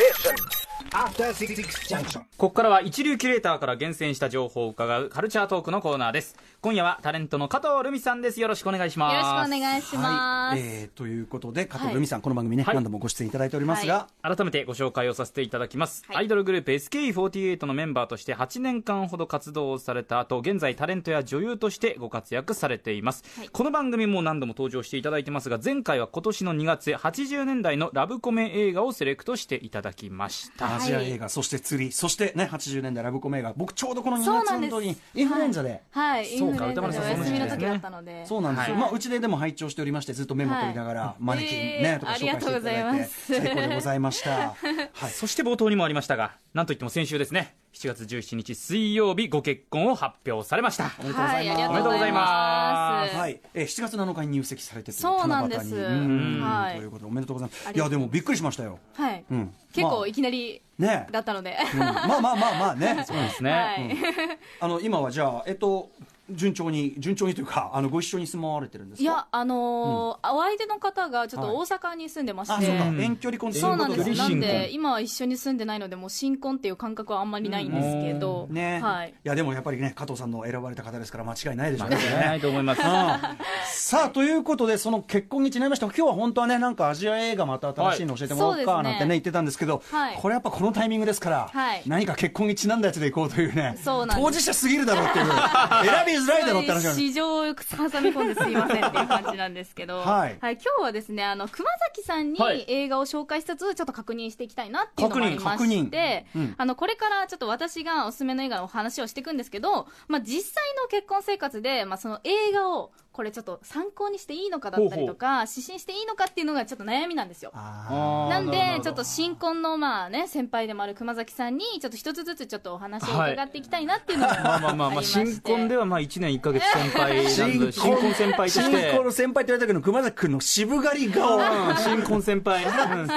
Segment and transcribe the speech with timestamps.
[0.00, 0.59] station.
[0.92, 6.36] ここからは一流キュレーターから厳選した情報を伺うカルチャートークのコーナーです。
[6.60, 8.40] 今夜はタレントの加藤留美さんです。
[8.40, 9.14] よろしくお願いします。
[9.14, 10.04] よろしくお願いします。
[10.04, 12.74] はい、えーということで加藤留美さん、この番組ね、はい。
[12.74, 16.16] 何度もご出演いただいておりますが、は改めてご紹介をさせていただきます、はい。
[16.16, 23.48] アイドルグループ SKE48 のメンバーとして8年間ほど活動をされた後現在タレントや女優としてご活躍されています、はい。
[23.48, 30.79] この番組も何度も登場していただいてますが前回は今年の2月80年代のラブコメ映画をセレクトしていただきました。
[30.79, 38.26] アジア映画、そして釣り、そしてね、80年代ラブコメ映画、僕ちょうどこの2月本当にインフルエンザで、はい、イそうか歌丸さん休みの時その時期ですねだったので。
[38.26, 38.82] そうなんですよ、はい。
[38.82, 44.54] まあ、うちででも拝聴しておりまして、ずっとメモ取りながら、マネキンね、えーとか紹介していただいて、最高でございました。
[44.94, 45.10] はい。
[45.10, 47.54] そして冒頭にもありましたがなんといっても先週ですね。
[47.72, 50.90] 7月17日水曜日ご結婚を発表されました。
[50.98, 51.56] おめでとうございます。
[51.56, 53.16] はいありがとうございます。
[53.16, 55.72] はい、えー、7月7日に入籍されてといそうなんです。
[55.72, 56.40] 七夕にうん。
[56.42, 56.76] はい。
[56.78, 57.72] ということでおめでとうございます。
[57.72, 58.80] いやでもびっくりしましたよ。
[58.94, 59.24] はい。
[59.30, 59.54] うん。
[59.72, 61.06] 結構まいきなりあね。
[61.10, 61.56] だったので。
[61.72, 63.02] うんまあまあまあまあね。
[63.06, 63.96] そうですね、はい。
[64.60, 65.90] あの今はじゃあえっと
[66.32, 69.02] 順調に順調にというかあのご一緒に住まわれてるんですか？
[69.02, 73.02] いや、あのーお相手の方がちょっはいと大阪に住んでましあそうかて。
[73.02, 74.18] 遠距離婚っていうそうなんですす。
[74.18, 78.46] なんで、今は一緒に住んでないので、もう新婚っていう感覚はあんまりないんですけど。
[78.48, 78.80] ね。
[78.80, 79.14] はいい。
[79.24, 81.96] やでもやっぱりね加藤さんの選ばれた方ですから間違いないでしょうね。
[81.96, 82.80] 間違いないと思います、
[83.72, 90.16] さあということでその結婚にちなみまして今日は本当はねなんかアジア映画また新しいの教えてもらおうかはいなんてね言ってたんですけど、はい。
[90.16, 91.82] これやっぱこのタイミングですから、はい。
[91.86, 94.26] 何か結婚にちなんだやつでいこうというねそうなんです。
[94.26, 100.38] 当事者すぎるだろうっていう 選びづらいだろうって話市場を挟み込んですいませんっていう感じなんですけど、 はい。
[100.40, 102.64] 今日はですね、あの、熊崎さんにはい。
[102.68, 106.54] 映画を紹介しつつ、ちょっと確認していきたいなっていうのもありま確認して、確認うん。
[106.56, 117.50] あの、これからちょっと私がおすすめの映画のお話をしていくんですけど、まあ、実際の結婚生活で、まあ、その映画を、これちょっと参考にしていいのかだったりとか、指針していいのかっていうのがちょっと悩みなんですよ。
[117.54, 128.92] あなんで、ちょっと新婚のまあね、先輩でもある熊崎さんに、ちょっと一つずつちょっとお話を伺っていきたいなっていうのがまあまあまあ、まあ、新婚ではまあ1年1か月先輩なんで、新婚先輩と新して。
[128.92, 132.64] 婚の先輩って言われたけど熊崎君の渋刈り顔うん新婚先輩。
[132.64, 133.08] うん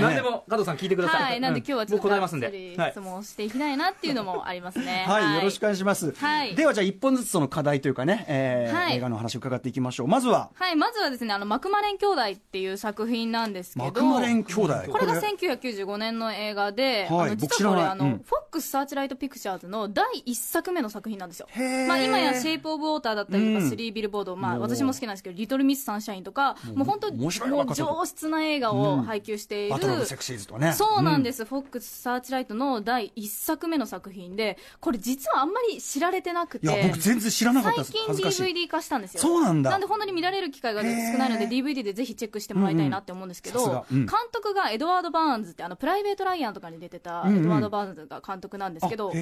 [0.00, 1.22] 何でも加藤さん聞いてください。
[1.22, 2.58] はい、なんで今日はちょっ僕答えますんとがっつで。
[2.76, 3.00] はいり質。
[3.00, 5.04] 問をしていきたいなっていうのもありますね。
[5.06, 10.08] はい、よろしくお願いします、はいではじゃあ一本ずつその課題というかね、え映画の話を伺っていきましょう。
[10.08, 10.50] まずは？
[10.54, 14.74] はい、まずはですね、あの、マクマレン兄弟っていう作品なんですけど、マクマレン兄弟？
[14.90, 18.10] これが1995年の映画で、はいあの実はこれ、あの、うん。
[18.18, 21.48] フォックスサーチライトピクチャーズの第一作目の作品なんですよ。
[21.86, 23.70] まあ今やシェイプオブウォーターだったりとか、うん。
[23.70, 30.72] スリービルボード、まあ私も好きなんですけど、リトルミスサンシャインとか、もう本当もう上質な映画を配給している、バトルオブセクシーズとかね。
[30.72, 36.66] そうなんです、フォックスサーチライトの第一作目の作品で、これ実はあんまり知られてなくて。
[36.66, 37.92] いや僕全然知らなかったです。
[37.92, 39.17] 最近 DVD 化したんですよ。
[39.18, 39.70] そうなんだ。
[39.70, 44.02] なんで本当に見られる機会が少ないので DVD でぜひチェックしてもらいたいなって思うんですけど、うんうん。
[44.02, 44.06] うん。
[44.06, 47.40] 監督がエドワード・バーンズってあのプライベート・ライアンとかに出てたうんうん。
[47.40, 49.18] エドワード・バーンズが監督なんですけど、あへ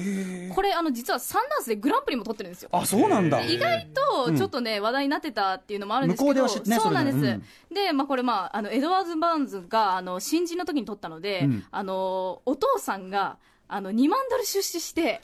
[0.51, 0.53] ー。
[0.53, 2.69] これあの実はサンダンスでグランプリも取ってるんですよ。
[2.71, 3.41] あそうなんだ。
[3.41, 7.19] 意外とちょっとね、話題になってたっていうのもあるんですけど、向こうでは知ねそうなんです。
[7.19, 7.39] それ
[7.71, 11.63] でで、まあこれまあ、あの、エドワード・バーンズが、あの、新人の時に撮ったので、うん。
[11.69, 13.37] あの、お父さんが、
[13.67, 15.21] あの、2万ドル出資して、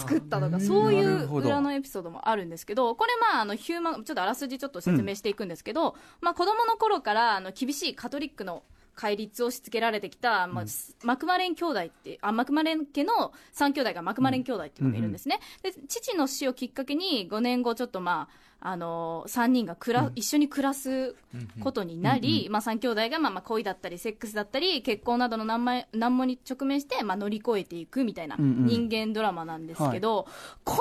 [0.00, 8.62] 作ったとか、そういう裏のエピソードもあるんですけど、これまあ、あの、ヒューマン、ちょっとあらすじちょっと説明していくんですけど、まあ、子供の頃から、あの、厳しいカトリックの
[8.94, 10.64] 戒律を押し付けられてきた、まあ、
[11.02, 15.40] マクマレン兄弟って、あ、マクマレン家の3兄弟がマクマレン兄弟っていうのがいるんですね。
[15.62, 21.14] で、父の死をきっかけに、5年後ちょっとまあ、あの3人が暮ら、一緒に暮らす
[21.60, 28.66] ことになり、まあ、3兄弟がまあまあ恋だったりセックスだったり結婚などの難問難問に直面してまあ乗り越えていくみたいなうんうん。
[28.66, 30.26] 人間ドラマなんですけど、
[30.64, 30.76] こ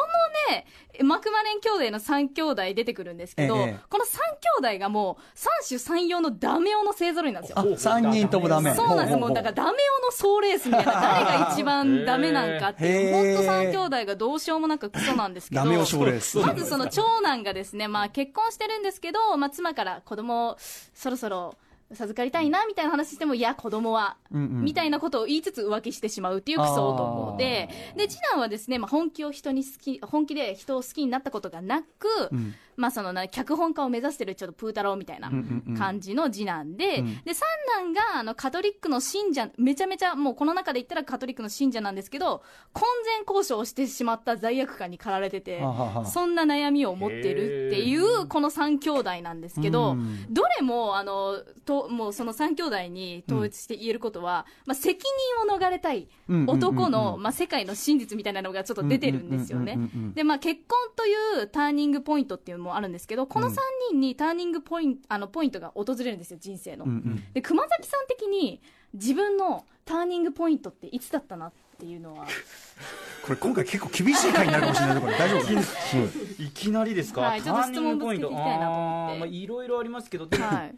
[0.50, 0.66] のね
[1.04, 3.80] マクマレン兄弟の3兄弟出てくるんですけど、ええ。
[3.90, 4.18] この3
[4.62, 7.60] 兄弟がもう三種三様のダメ男の勢ぞろいなんですよ。
[7.60, 8.74] あ三人ともダメ。
[8.76, 9.18] そうなんです。
[9.18, 15.66] もうだからダメ男の総レースみたいな、 誰が一番ダメなんかっていう、本当三兄弟がどうしようもなくクソなんですけど。
[15.66, 21.56] まずその長男がですね、まあ結婚してるんですけど、まあ妻から子供をそろそろ
[21.96, 24.64] 授かりたいなみたいな話しても、いや、子供は、うんうん。
[24.64, 35.78] みたいなことを言いつつ浮気してしまうっていうクソ男で、で、次男はですね、まあ本気を人に好き、本気で人を好きになったことがなく、んまあそのな、脚本家を目指してるちょっとプー太郎みたいなうんうんうん。
[35.78, 37.22] 感じの次男で、うん。
[37.24, 37.48] で、三
[37.78, 42.44] 男が、あの、カトリックの信者、めちゃめちゃ、もうこの中で言ったらカトリックの信者なんですけど、
[42.74, 45.62] 婚前交渉をしてしまった罪悪感に駆られてて
[46.06, 55.00] そんな悩みを持ってるっていう、この三兄弟なんですけどうん、どれも、あの、と、もうその三兄弟に統一して言えることは、まあ、責
[55.48, 56.58] 任を逃れたいうんうんうんうん。
[56.58, 59.74] 男の、まあ、世界の真実みたいなのがちょっと出てるんですよね。
[59.74, 60.14] うんうんうんうんうん。
[60.14, 63.56] で、まあ、結婚というターニングポイントっていうのもあるんですけど、この3
[63.92, 66.86] 人にターニングポイント、あの、ポイントが訪れるんですよ、人生の。
[66.86, 67.24] うんうん。
[67.34, 68.62] で、熊崎さん的に、
[68.94, 72.26] 自分のターニングポイントっていつだったなっていうのは。
[73.24, 75.52] これ今回結構厳しい回になるかもしれないこれ大丈夫か
[76.44, 76.94] いきなり。
[76.94, 79.14] ですか、はいちょっとターニングポイント質問ぶつけていきたいなと思って。
[79.14, 80.26] あーまあいろいろありますけど。
[80.26, 80.76] でもはい。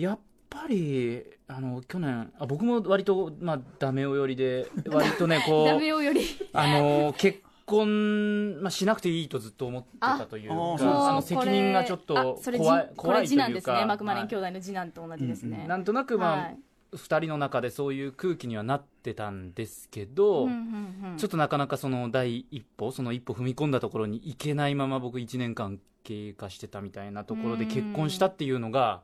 [0.00, 0.18] やっ
[0.50, 6.22] ぱりあの去年あ僕も割と、まあ、ダメ男寄りで割とねこ ダうメよより。
[6.52, 13.36] あの結婚、まあ、しなくていいとずっと思ってたというかあの責任がちょっと怖いこれ怖いというか。
[13.36, 13.84] 次男ですね。
[13.86, 16.58] マクマレンはい兄弟の次男と同じですね、なんとなく、まあはい。
[16.92, 21.16] 2人の中でそういう空気にはなってたんですけど、うんうんうん。
[21.18, 29.02] ちょっとなかなかその第一歩その一歩踏み込んだところに行けないまま僕1年間経過してたみたいなところでうん結婚したっていうのが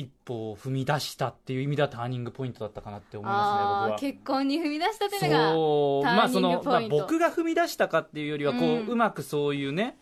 [0.00, 3.98] 一歩を踏み出したっていう意味ではターニングポイントだったかなって思いあますね僕は。
[3.98, 8.86] ー結婚に踏み出したっていうのがそうターニングまあその、まあ、僕が踏み出したかっていうよりはこう、うん。
[8.86, 9.98] うまくそういうね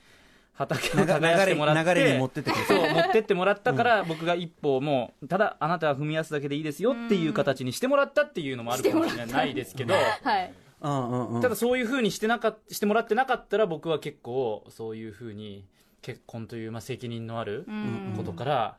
[0.54, 9.54] 畑を流れ耕してもらって流れに持ってってそう持ってってもらったから、僕が一歩もうただあなたは踏み出すだけでいいですよっていう形にしてもらったっていうのもあるかもしれない。
[9.54, 10.52] ですけど、はい。
[10.80, 11.42] うんうんうん。
[11.42, 15.64] ただそういうふうにしてなかしてもらってなかったら僕は結構そういうふうに
[16.02, 18.14] 結婚というまあ責任のあるうん。
[18.16, 18.76] ことから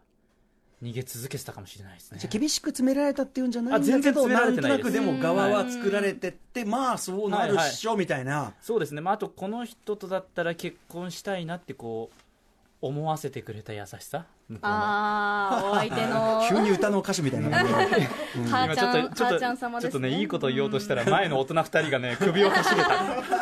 [0.82, 2.20] 逃げ続けてたかもしれないですね。
[2.20, 5.04] じゃあ厳しく詰められたっていうんじゃないんだあ全然けど詰めらなんとなれてないです。
[5.04, 8.54] くでも側は作られてってまあそうなるっしょみたいな。
[8.62, 12.16] そうですね、まあ、あとこの人とだったら結婚したいなってこう
[12.82, 14.26] 思わせてくれた優しさ？
[14.62, 16.44] ああお相手の。
[16.50, 17.62] 急に歌の歌手みたいな。
[18.34, 19.92] 今ちょっとちゃん様ですね。
[19.92, 22.88] ちょっとねいいこと言おうとしたら前の大人二人がね 首をかしげた。
[22.88, 22.98] い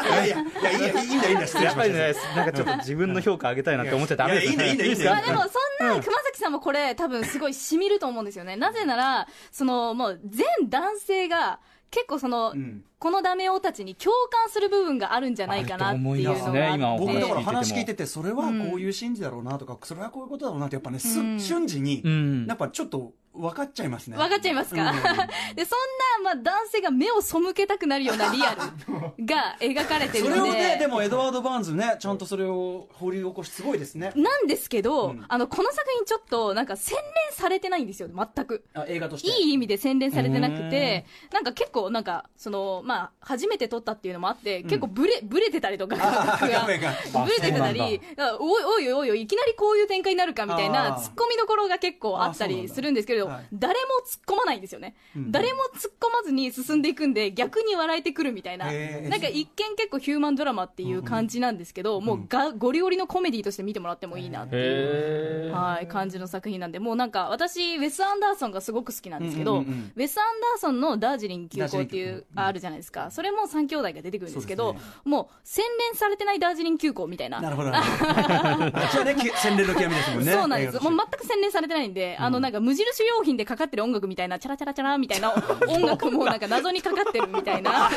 [0.10, 0.38] やいや
[0.80, 2.28] いやいんだいいんだ失礼やっぱりしました。
[2.30, 5.12] ねなんかちょっと自分の評価上げたいなって思っちゃダメですいやいやいいんだいいんだいいんだ。
[5.12, 5.50] まあでもそ
[5.84, 5.88] ん。
[5.88, 8.56] な熊崎さんもこれ多分すごいしみると思うんですよね。
[8.56, 11.60] なぜならそのもう全男性が
[11.90, 17.42] 結構その、んこのダメ男たちに共感する部分があるんじゃないかなっていうのがね僕だから聞いてても。
[17.44, 21.40] 話聞いててそれはこういう心理だろうなとかそれはこういうことだろうなってやっぱねすうん。
[21.40, 22.46] 瞬時にうん。
[22.48, 24.18] やっぱちょっと分かっちゃいますね。
[24.18, 24.96] 分かっちゃいますか、うん。
[25.56, 30.44] でそんな、まあ、男性が目を背けたくなるようなリアルが描かれてるそので。
[30.44, 34.12] れをねでもエドワード・バーンズねちゃんとそれを掘り起こしすごいですね。
[34.16, 35.26] なんですけど、うん。
[35.28, 38.66] あのこの作品ちょっとなんか洗練されてないんですよ全く。
[38.74, 39.30] あ映画として。
[39.40, 46.48] いい意味で洗練されてなくてなんか結構なんかそのまあ初めて撮ったっていうのもあって、結構ブレブレてたりとかあが。
[46.62, 46.94] 画面が。
[47.26, 53.46] ブレてたりあおいおいおいおいいきなりこういう展開になるかみたいな突っ込みどころが結構あったりするんですけれど、はい。
[53.54, 53.80] 誰も
[54.10, 55.32] 突っ込まないんですよね、うん。
[55.32, 58.66] 誰も突っ込まずに進んでいくんで逆に笑えてくるみたいな。
[58.66, 65.52] なんか一見結構ヒューマンドラマっていう感じなんですけど、もうがゴリゴリのコメディとして見てもらってもいいなっていう。
[65.52, 72.42] はい、感じの作品なんで、もうなんか、私、ウェス・アンダーソンがすごく好きなんですけど、ウェス・アンダーソンのダージリン急行っていうダージリン急、行。
[72.48, 73.12] あるじゃないですか。
[73.12, 77.42] それも3兄弟が出てくるんですけど、もう、洗練されてないダージリン急行みたいな。
[77.42, 80.84] なるほどなるほど こっちはねき洗練の極みですもんねそうなんです。
[80.84, 85.34] もう全く洗練されてないんで、あの、なんか無印良品でかかってる音楽みたいな、チャラチャラチャラみたいな
[85.68, 87.90] 音楽もなんか謎にかかってるみたいな。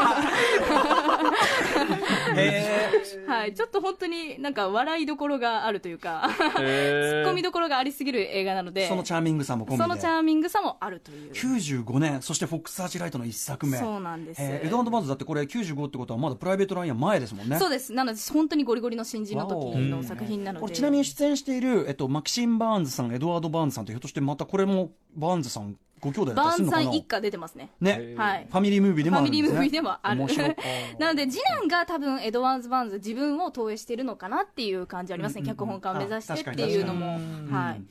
[2.36, 2.90] へ
[3.26, 11.32] はい、ちょっと本当になんか笑いどころがあるというか、ツッコミどころがありすぎる映画なので、ーそのチャーミングさもそのチャーミングさもあるという。
[11.32, 17.92] 95年そしてフォックス・サーチライトの一作目そうなんですえーエドワード・バーンズだってこれ95ってことはまだプライベート・ライアン前ですもんねそうです。
[17.92, 20.62] なので、本当にゴリゴリの新人の時の作品なので。
[20.62, 27.70] これちなみに出演している、えっと、マキシン・バーンズさんエドワード・バーンズさんってひょっとしてまたこれもバーンズさんご兄弟だったバーンさん一家出てますね。
[27.80, 30.56] ね、はいファミリームービーでファもあるんですねミリームービーでもある面白い。
[30.98, 35.42] なので、次男が多分、エドワーズ・バーンズ、自分を投影しているのかなっていう感じありますね。
[35.42, 37.18] うんうんうん脚本家を目指してあっていうのも。
[37.50, 37.82] はい。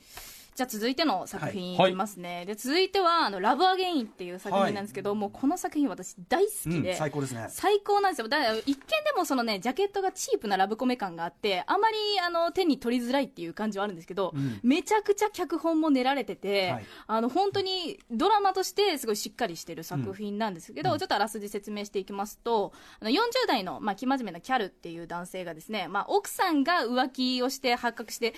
[0.60, 2.44] じゃあ続いての作品はいいきますね。
[2.44, 6.96] で、続いては、あの、ラブ・アゲインっていう作品なんですけど、もうこの作品私大好うんきで。
[6.96, 8.28] 最高ですね最高なんですよ。
[8.28, 8.78] だから、一見で
[9.16, 23.16] もそのね、ジャケットがチープなラブコメ感があって、あまり、あの、手に取りづらいっていう感じはあるんですけど、うんめちゃくちゃ脚本も練られてて、はいあの、本当にドラマとしてすごいしっかりしてる作品なんですけど、うんちょっとあらすじ説明していきますと、あの、40
[23.48, 28.34] 代の、まあ、生真面目なキャルっていう男性がですね、まあ、奥さんが浮気をして発覚して、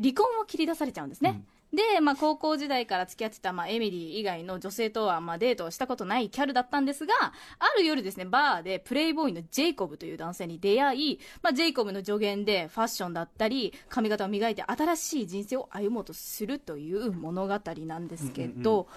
[0.00, 1.42] 離婚を切り出されちゃうんですね。
[1.72, 7.14] で、まあ、高校時代から付き合ってた、まあ、エミリー以外の女性とは、まあ、デートをしたことないキャルだったんですが、
[7.58, 18.88] ある夜ですね、バーでプレイボーイのジェイコブという男性に出会い、まあ、ジェイコブの助言でファッションだったり、髪型を磨いて新しい人生を歩もうとするという物語なんですけど、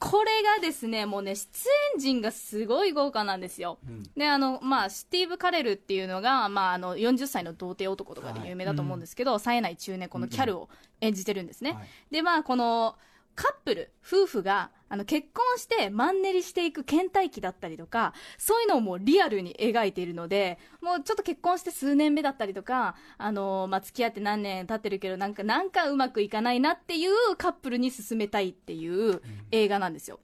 [0.00, 3.78] これがですね、もうね、出演陣がすごい豪華なんですよ。
[4.16, 10.68] で、あの、まあ、スティーブ・カレルっていうのが、まあ、あの、40歳の童貞男とかで有名だと思うんですけど、冴えない中年、このキャルを
[11.00, 11.72] 演じてるんですね。
[11.72, 11.88] はい。
[12.12, 12.96] で、まあ、この、
[13.38, 30.18] カップル、夫婦が、あの、結婚してマンネリしていく倦怠期だったりとか、そういうのをもうリアルに描いているので、もうちょっと結婚して数年目だったりとか、あの、まあ、付き合って何年経ってるけど、なんか、なんかうまくいかないなっていうカップルに進めたいっていう映画なんですよ。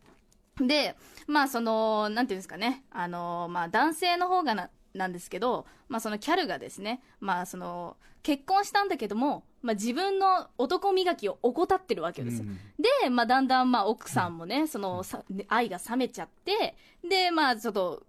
[0.57, 0.97] で、
[1.29, 12.45] まあその、なんていうんですかね、あの、まあ男性の方がな、なんですけど、まあそのキャルがですね、まあその、結婚したんだけども、まあ自分の男磨きを怠ってるわけですよ。
[12.47, 12.59] うん
[13.03, 16.77] で、まあだんだんまあ奥さんもね、その、さ愛が冷めちゃって、
[17.09, 18.03] で、まあちょっと、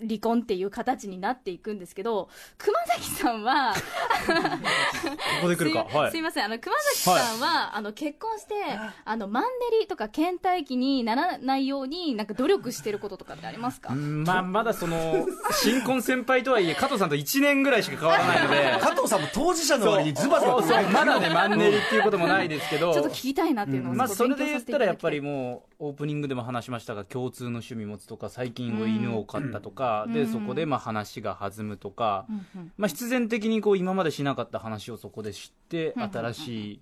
[0.00, 3.74] 離婚っていう形になっていくんですけど、熊崎さんは、
[4.26, 5.84] ここで来るか。
[5.84, 6.16] はいすい。
[6.16, 6.22] すい。
[6.22, 8.54] ません、あの、熊崎さんは、あの、結婚して、
[9.04, 13.92] あの、マンネリとか倦怠期にならないように、なんか努力してることとかってありますか？
[13.92, 20.56] うんまあ、まだその、新婚先輩とはいえ、加藤さんと1年ぐらいしか変わらないので、 加藤さんも当事者の割にズバズバ
[20.92, 29.85] まだね、マンネリっていうこともないですけど、ちょっと聞きたいなっていうのを、まあ、ちょっそれで言ったらやっぱりもうオープニングでも話しましたが共通の趣味持つとか最近は犬を飼ったとか、でうん
[30.26, 32.26] そこでまあ話が弾むとか、
[32.76, 36.02] まあ、必然的にこう今までしなかった話をそこで知ってうん。
[36.10, 36.80] 新しい、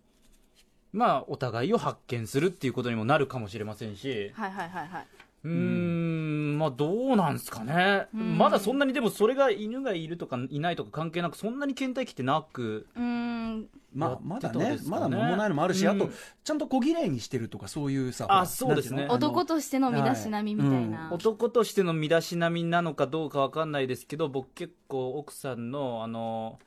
[0.92, 4.30] まあ、お互いを発見するっていうことにもなるかもしれませんし。
[4.34, 5.06] はいはいはいはい。
[5.44, 6.58] うーん。
[6.58, 8.38] まあどうなんですかね、うん。
[8.38, 12.86] まだそんなにでもそれが犬がいるとかいないとか関係なくそんなに倦怠期ってなく。
[12.96, 19.06] うーん、まあ、やまだねねまだ間もないのもあるし、あとうんちゃんと小綺麗にしてるとかそういうさあそうですね。
[19.08, 21.10] 男としての身だしなみみたいな。
[21.12, 26.58] 男としての身だしなみなのかどうかわかんないですけど僕結構奥さんのあの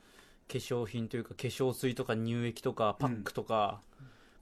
[0.50, 3.80] 化粧品というか化粧水とか乳液とかパックとか、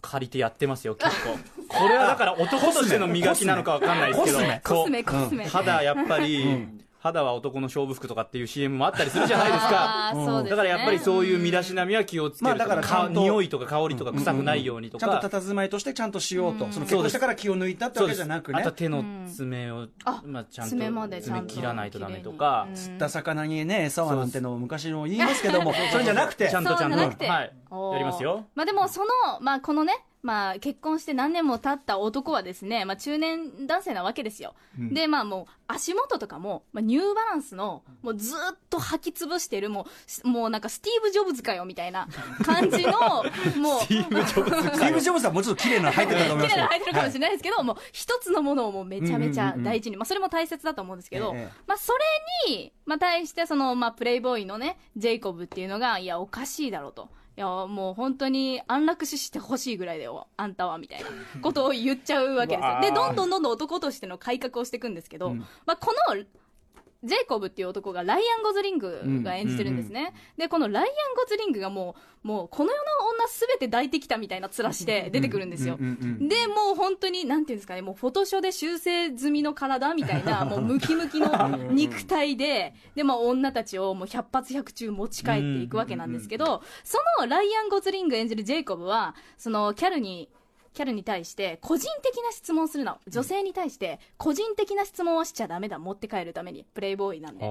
[0.01, 1.39] 借りてやってますよ結構。
[1.69, 4.39] これはだから男としての磨きなのかわかんないですけど。
[4.39, 5.45] コスメコスメ、こコスメ。
[5.45, 6.69] う肌やっぱり、
[7.07, 10.11] 肌は男の勝負服とかっていう CM もあったりするじゃないですか。
[10.15, 10.51] そうですね。
[10.51, 12.55] だからやっぱりそういう身だしなみは気をつける。
[12.55, 16.73] とか,、まあだからちゃんと匂いとか香りとか臭くないようにとちゃんか、と佇まいとしてちゃんとしようと、うん。
[16.73, 18.61] その結婚したから気を抜いたってわけじゃなくね。
[18.61, 26.49] あと手の爪を、あまあ、ちゃんと爪までちゃんと爪切らないとダメとか、釣った魚にね餌はなんてのを昔の言いますけどもそれじゃなくて。
[26.49, 26.97] ちゃんとちゃんと。
[26.97, 27.27] そうじゃなくて。
[27.27, 27.53] はい、
[27.93, 28.45] やりますよ。
[28.55, 29.09] まあでもその、
[29.41, 34.55] まあこのね、まあ結婚して何年も経った男はですね、まあ中年男性なわけですよ。
[34.77, 39.87] で、まあもう足元とかも、まあニューバランスの、もうずっと履き潰してる、も
[40.25, 42.09] う、もうなんかスティーブ・ジョブズかよみたいな
[42.45, 42.93] 感じの、
[43.63, 49.65] もう、スティーブ・ジョブズはもうちょっと綺麗なの入ってたと思います綺麗なの履いてるかもしれないですけど、もう一つのものをもうめちゃめちゃうんうんうんうん。
[49.65, 51.49] 大事に、まあそれも大切だと思うんですけど、ええ。
[51.69, 51.93] まあそ
[52.49, 57.09] れに、まあ対してその、まあプレイボーイのね、ジェイコブっていうのが、いやおかしいだろうと。
[57.37, 61.07] いや、もう本当に安楽死してほしいぐらいだよ、あんたは、みたいな
[61.43, 62.81] ことを言っちゃうわけですよ。
[62.81, 65.35] で、どんどんどんどん男としての改革をしていくんですけど、
[65.67, 66.25] まあこの、
[67.07, 70.13] ジェイコブっていう男がライアン・ゴズリングが演じてるんですね。
[70.37, 72.85] で、このライアン・ゴズリングがもう、もうこの世の
[73.15, 75.77] 女すべて抱いてきたみたいな面して出てくるんですよ。
[75.79, 90.29] うんうんうんで、もう本当に、なんていうんですかね、もうフォトショーで修正済みの体みたいな、 もうムキムキの肉体で、で、まあ女たちをもう百発百中持ち帰っていくわけなんですけど、そのライアン・ゴズリング演じるジェイコブは、そのキャルに、
[90.77, 92.99] キャルに対して個人的な質問をするな。
[93.09, 95.79] 女性に対して個人的な質問をしちゃダメだ。
[95.79, 96.67] 持って帰るために。
[96.75, 97.47] プレイボーイなんで。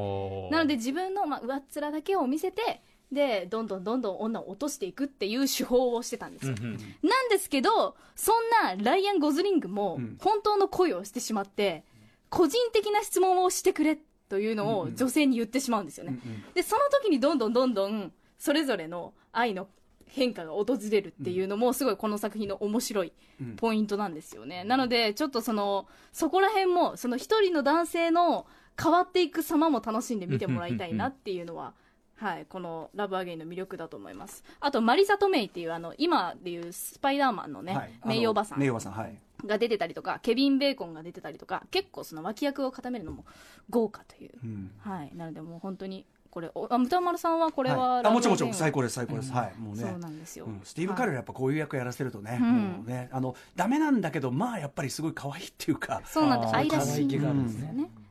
[0.52, 6.56] なので自分の、まあ、上っ面だけを見せて、で、どんどんどんどん女を落としていくっていう手法をしてたんですよ。
[7.02, 11.84] なんですけど、そんなライアン・ゴズリングも本当の恋をしてしまって、
[12.30, 13.98] 個人的な質問をしてくれ
[14.30, 16.20] というのを女性に言ってしまうんですよね。
[16.54, 19.68] で、その時にどんどんどんどん、それぞれの愛の
[20.08, 23.14] 変化が訪れるっていうのも、すごいこの作品の面白い
[23.58, 24.64] ポイントなんですよね。
[24.64, 28.46] なので、ちょっとその、そこら辺も、その一人の男性の
[28.82, 31.74] 変わっていく様も楽しんで見てもらいたいなっていうのは、
[32.16, 34.44] はい、このラブアゲインの魅力だと思います。
[34.60, 43.26] あと、マリサ・トメイっていう、あの、今でいうスパイダーマンのね、はい名誉おばさん名誉おばさんはいが出てたりとか、ケビン・ベーコンが出てたりとか、結構その脇役を固めるのも
[43.70, 44.32] 豪華という。
[44.44, 45.12] うんはい。
[45.16, 46.06] なのでもう本当に、
[46.36, 48.06] これ、おあ、歌丸さんはこれは、はい。
[48.06, 49.32] あもちろんもちろん最高高です最高です。
[49.32, 49.54] はい。
[49.58, 49.84] もうね。
[49.84, 50.46] そうなんですよ。
[50.46, 50.60] うん。
[50.64, 52.48] スティーブ・カレルやっぱこういう役やらせるとね、うん。
[52.48, 53.10] もうね。
[53.12, 56.56] あのダメなんだけどまあやっぱりすごい可愛いっていうかそうなんです。
[56.56, 57.20] 愛らしい。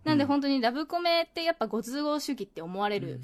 [0.05, 3.21] なんで本当にラブコメってやっぱご都合主義って思われる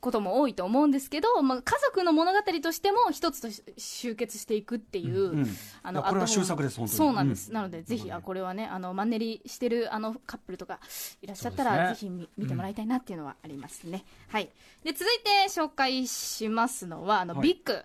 [0.00, 5.46] ことも多いと思うんですけど、まあ、家族の物語としても一つとし集結していくっていう、うん
[5.82, 6.96] あいやこれは秀作です本当に。
[6.96, 7.52] そうなんです。
[7.52, 10.80] なのでぜひ、あ、これはね、あの、マンネリしてるあのカップルとか
[11.22, 14.04] いらっしゃったら、そうですぜひ見見てもらいたいなっていうのはありますね。
[14.28, 14.50] はい。
[14.84, 17.48] で、続いて紹介しますのは、あの、はい。
[17.48, 17.84] ビッグ。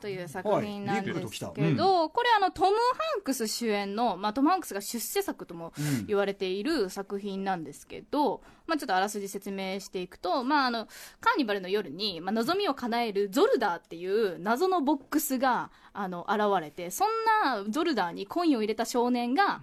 [0.00, 2.72] という作品なんですときたけど、これあのトム・ハ
[3.18, 6.06] ンクス主演の、まあ、トム・ハンクスが出世作ともうん。
[6.06, 10.86] 言われている作品なんですけど、まあ、ちょっとあらすじ説明していくと、まあ、あの
[11.20, 17.08] カーニバルの夜に、まあ、望みを叶えるゾルダーっていう謎のボックスがあの現れてそん
[17.44, 19.62] なゾルダーにコインを入れた少年が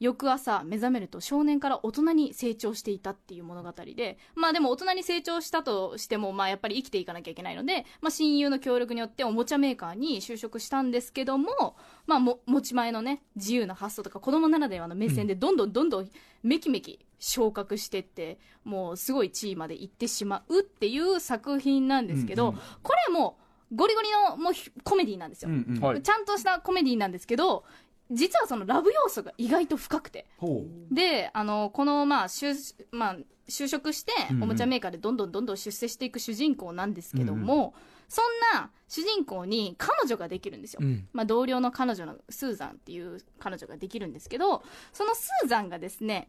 [0.00, 16.10] 翌朝目覚めると少年から大人に成長していたっていう物語でまあでも大人に成長したとしてもまあやっぱり生きていかなきゃいけないので、まあ、親友の協力によっておもちゃメーカーに就職したんですけども,、まあ、も持ち前のね自由な発想とか子供ならではの目線でどんどんどんどん
[16.42, 22.60] めきめき昇格してってもうすごい地位まで行ってしまうっていう作品なんですけど、うんうん。
[22.82, 23.38] これも
[23.72, 25.80] ゴリゴリのもうひコメディなんですよ、うんうん。
[25.80, 26.02] はい。
[26.02, 27.64] ちゃんとしたコメディなんですけど
[28.10, 30.26] 実はそのラブ要素が意外と深くて。
[30.36, 33.16] ほであのこの、まあ就まあ、
[33.48, 34.42] 就職してうんうん。
[34.42, 37.72] おもちゃメーカーでどんどんどんどん出世していく主人公なんですけども、
[38.08, 41.08] そんな主人公に彼女ができるんですよ、うん。
[41.12, 44.62] まあ、同僚の彼女のスーザンっていう彼女ができるんですけど
[44.92, 46.28] そのスーザンがですね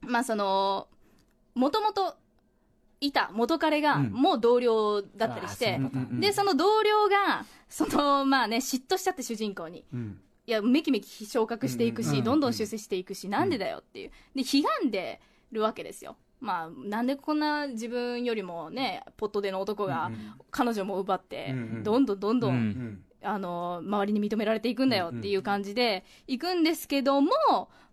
[0.00, 0.88] まあその
[1.54, 2.16] もともと
[3.00, 4.10] いた元彼がうん。
[4.10, 5.78] もう同僚だったりして、
[6.20, 9.84] でその同僚がそのまあね嫉妬しちゃって主人公に。
[10.46, 14.10] いやめきめき昇格していくし、どんどん出世していくし、なんでだよっていう。
[14.34, 15.20] で悲願で
[15.52, 16.16] るわけですよ。
[16.40, 27.30] まあなんでこんな自分よりもねポットでの男がうん彼女も奪って、どんどんどんどんあの周りに認められていくんだよっていう感じで行くんですけども、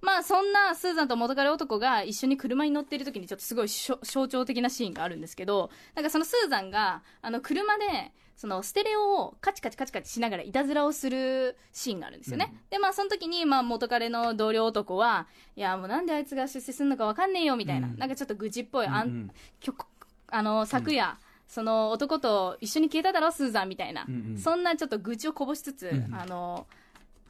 [0.02, 17.98] まあそんなスーザンと元彼男が一緒に車に乗っている時にちょっとすごい象徴的なシーンがあるんですけどなんかそのスーザンがあの車でそのステレオをカチカチカチカチしながらいたずらをするシーンがあるんですよね、でまあその時にまあ元彼の同僚男はいやもうなんであいつが出世するのかわかんねえよみたいな、うん。
[17.98, 19.32] なんかちょっと愚痴っぽい、あんうん
[20.28, 24.38] あの昨夜、その男と一緒に消えただろスーザンみたいな、うんうん。
[24.38, 26.68] そんなちょっと愚痴をこぼしつつ、うんあの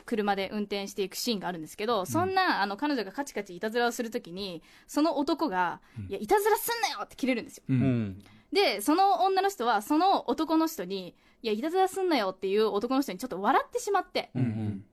[0.06, 7.64] 車で運転していくシーンがあるんですけど、そんなあの彼女がカチカチいたずらをするときにその男が、いやいたずらすんなよって切れるんですよ。
[7.68, 7.80] ううん。
[7.82, 14.86] んでその女の人はその男の人にいやいたずらすんなよっていう男の人にちょっと笑ってしまってうんうん。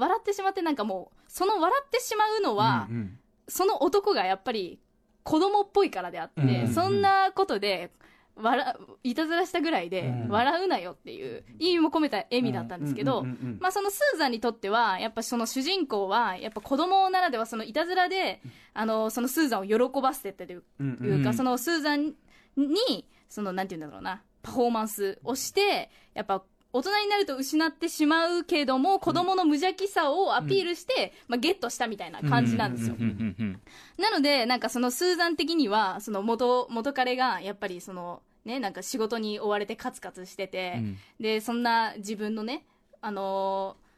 [0.00, 3.18] 笑ってしまってなんかもうその笑ってしまうのは、うんうん。
[3.48, 4.80] その男がやっぱり
[5.24, 6.74] 子供っぽいからであって、うんうんうん。
[6.74, 7.92] そんなことで
[8.40, 10.28] 笑いたずらしたぐらいでうん。
[10.28, 18.40] 笑うなよっていう意味も込めた笑みだったんですけど、うんうんうんうんまあ、そのスーザンにとってはやっぱその主人公はやっぱ子供ならではそのいたずらで
[18.74, 22.14] あのそのスーザンを喜ばせてっていうか、うんそのスーザン
[22.56, 33.60] にそのなんて言うんだろうなパフォーマンスをしてやっぱ大人になると失ってしまうけども子供の無邪気さをアピールして、まあ、ゲットしたみたいな感じなんですよ、うんうんうん
[33.98, 40.98] なのでなんかそのスーザン的にはその元元彼がやっぱりそのねなんか仕事に追われてカツカツしてて、うん。
[41.20, 42.64] でそんな自分のね
[43.00, 43.88] あのー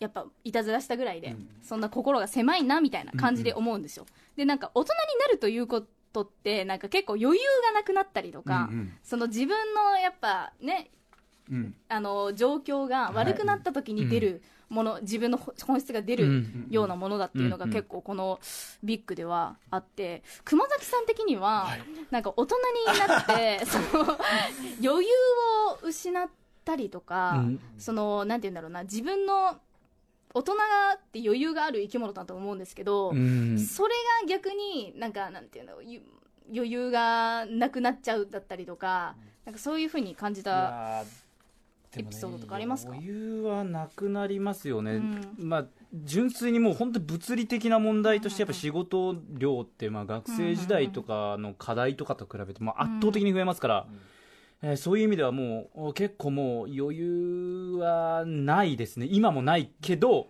[0.00, 1.48] やっぱいたずらしたぐらいで、うん。
[1.62, 8.92] そんな心が狭いなみたいな感じで思うんですよ、でなんか大人になるということってなんか結構余裕がなくなったりとか、うんうん。
[9.02, 10.90] その自分のやっぱね
[11.50, 11.74] うん。
[11.88, 18.38] あの状況が悪くなった時に出るもの、自分の本質が出る、うんようなものだっていうのが結構この
[18.82, 20.22] ビッグではあって。
[20.44, 21.68] 熊崎さん的には
[22.10, 22.56] なんか大人
[22.92, 24.18] になって その
[24.82, 25.12] 余裕
[25.72, 26.28] を失っ
[26.64, 27.60] たりとか、うん。
[27.78, 29.58] そのなんて言うんだろうな自分の
[30.32, 30.56] 大人っ
[31.12, 33.58] て余裕がある生き物だと思うんですけど、うん。
[33.58, 36.00] それが逆になんかなんていうのゆ
[36.52, 41.04] 余裕がなくなっちゃうだったりとかなんかそういうふうに感じいた
[41.96, 42.92] エピソードとかありますか？
[42.92, 45.34] 余裕はなくなりますよね、うん。
[45.38, 53.86] まあ純粋にもう本当物理的な問題としてやっぱ仕事量ってまあ学生時代とかの課題とかと比べてまあ圧倒的に増えますから、
[54.62, 59.08] えーそういう意味ではもうお結構もう余裕はないですね。
[59.10, 60.28] 今もないけど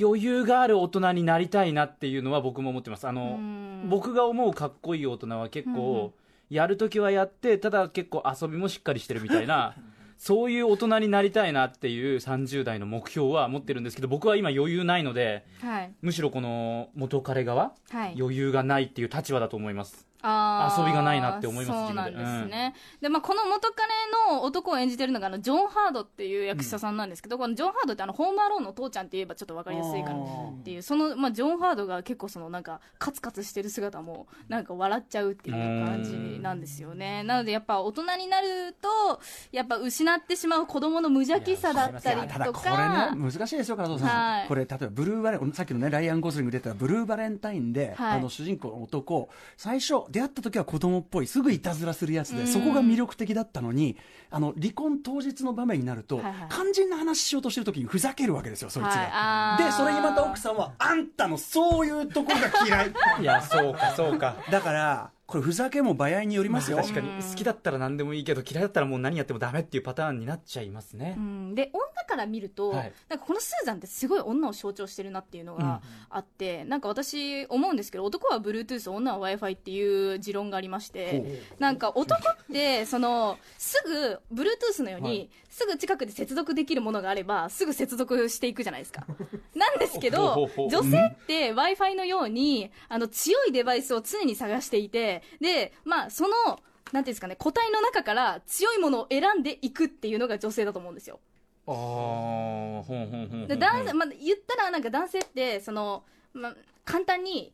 [0.00, 3.06] 余裕がある大人になりたいなっていうのは僕も思ってます。
[3.06, 3.88] あの、うん。
[3.90, 6.14] 僕が思うかっこいい大人は結構、
[6.48, 9.74] やるときはやってただ結構遊びもしっかりしてるみたいな
[10.18, 15.92] そういう大人になりたいなっていう30代の目標は持ってるんですけど僕は今余裕ないのではい。
[16.02, 18.14] むしろこの元彼側はい。
[18.18, 23.88] 余裕がないっていう立場だと思います遊びがないなって思いますそうなんでですね、でまあ、この元彼
[24.32, 30.24] の男を演じてるのがあのジョン・ハードっていう役者さんなんですけど、このジョン・ハードってあのホームアローンの父ちゃんって言えばちょっと分かりやすいかな。
[30.24, 37.22] っていうその、まあ、ジョン・ハードが結構そのなんかカツカツしてる姿もなんか笑っちゃうっていう感じなんですよね。
[37.24, 39.20] なのでやっぱ大人になると
[39.52, 44.48] やっぱ失ってしまう子供の無邪気さだったりとこれねか難しいですよ、加藤さん、はい。
[44.48, 48.18] これ、例えばブルーバレン、さっきのね、ライアン・ゴズリング出てたブルーバレンタインで、はい。
[48.18, 52.46] あの主人公の男、最初、出会った時は子供っぽい、すぐいたずらするやつで、うん。
[52.46, 53.96] そこが魅力的だったのに、
[54.30, 56.34] あの離婚当日の場面になると、はいはい。
[56.50, 59.58] 肝心な話しようとしてる時にふざけるわけですよ、そいつはい。
[59.60, 59.66] が。
[59.66, 62.92] で、それにまた奥さんは、あんたのそういうところが嫌い。
[63.22, 64.36] いやそうかそうか。
[64.52, 67.08] だから、これふざけも場合によりますよ、確かに。
[67.22, 71.14] 好きだったら何でもいいけど嫌いだったらもう何やってもダメっていうパターンになっちゃいますね。
[71.16, 72.92] う、ん、で女から見ると、はい。
[73.08, 83.82] なんかこのスーザンってすごい女を象徴してるなっていうのがあって、なんか私思うんですけど男は Bluetooth 女は w i f i っていう持論がありましてなんか男ってそのす
[84.30, 85.30] ぐ Bluetooth のように、はい。
[85.54, 89.06] すぐ近くで接続できるものがあればすぐ接続していくじゃないですか。
[89.54, 96.60] なんですけど女性って w i f i のようにあの強いデバイスを常に探していてでまあその
[96.92, 101.18] なんていうんですかね個体の中から強いものを選んでいくっていうのが女性だと思うんですよ。
[101.66, 103.48] ああほんほんほんほん。
[103.48, 107.52] で男性、まあ、言ったらなんか男性ってその、まあ、簡単に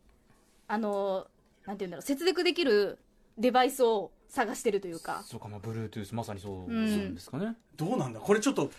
[0.66, 1.27] あの
[1.66, 2.99] なんていうんだろう接続できる
[3.38, 5.23] デバイスを探してるというか。
[5.25, 6.90] そうかまあ Bluetooth まさにそううん。
[6.90, 8.20] なんですかね、どうなんだ？
[8.20, 8.70] これちょっと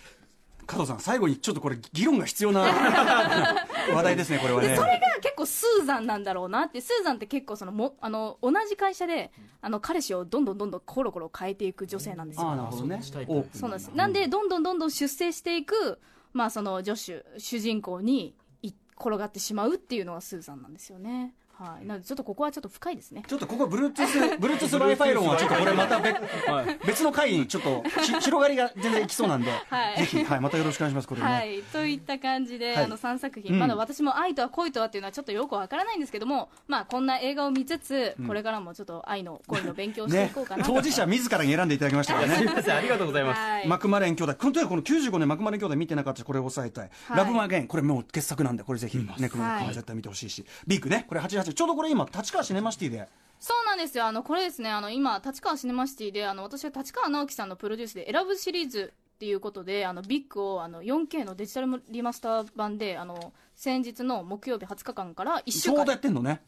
[0.66, 2.66] 加藤さん最後にちょっとこれ議論が必要な
[3.94, 4.68] 話題ですねこれはね。
[4.68, 12.48] でそれが結構スーザンなんだろうなってスーザンって結構そのもあの同じ会社であの彼氏をどんどんどんどんコロコロ変えていく女性なんですよ。
[12.48, 13.00] ああなるほどね。
[13.00, 13.90] あそうなんです。
[13.94, 16.00] なんでどんどんどんどん出世していく、
[16.32, 21.86] まあ、その女子主人公にい転がってしまうっていうのがスーザンなんですよねはい。
[21.86, 23.22] なのでちょっとここはちょっと深いですね。
[23.26, 26.16] ちょっとここ Bluetooth Bluetooth Wi-Fi 論はちょっとこれまた別
[26.50, 26.78] はい。
[26.86, 29.98] 別の回にちょっとし広がりが全然いきそうなんで、 はい。
[29.98, 32.84] ぜひ、はい、またよろしくお願いしますこれね、はい、といった感じで、はい。
[32.84, 33.60] あの3作品、うん。
[33.60, 42.36] まだ私も愛とは恋とはっていうのはちょっとよくわからないんですけども、まあ、こんな映画を見つつ、これからもちょっと愛の恋の勉強をしていねこうかなと、当事者自らに選んでいただきましたからね。
[42.36, 43.68] すいませんありがとうございます、はい。
[43.68, 46.90] マクマレン兄弟、本当にこの95年マクマレン兄弟見てなかったし、これを抑えたい。
[47.08, 47.16] はい。
[47.18, 49.66] ラブマゲン、これもう傑作なんで、これぜひ、ね、これはい。
[49.74, 50.44] 絶対見てほしいし。
[50.66, 53.08] ビッグね、これ88、ちょうどこれ今、立川シネマシティで。
[53.42, 54.06] そうなんですよ。
[54.06, 54.70] あのこれですね。
[54.70, 65.84] あの今立川シネマシティであの私は立川直樹さんのプロデュースで「選ぶシリーズ」っていうことであのビッグをあの 4K のデジタルリマスター版であの先日の木曜日20日間から1週間。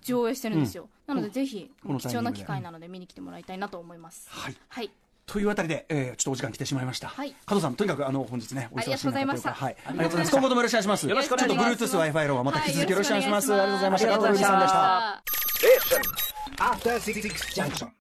[0.02, 4.28] 上映してるんですよ、なのでぜひ貴重な機会なので見に来てもらいたいなと思います。
[4.30, 4.56] はい。
[4.68, 4.90] はい
[5.26, 7.08] というあたりで、えー、ちょっとお時間来てしまいました。
[7.08, 9.76] はい加藤さん、とにかく、あの、本日ね、お忙しい中とうございましたはい。
[9.86, 10.32] ありがとうございます。
[10.32, 11.08] 今後ともよろしくお願いします。
[11.08, 13.52] よろしくお願いしますちょっと Bluetooth Wi-Fi 論はまた引き続きよろしくお願いします。
[13.52, 14.08] はいありがとうございました。
[14.08, 15.14] 加藤瑠璃さんでした。
[15.14, 15.22] あ
[15.62, 17.94] りがとうございました After Six Junction.